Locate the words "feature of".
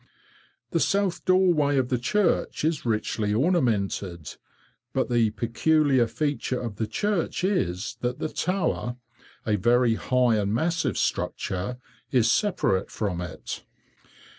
6.07-6.77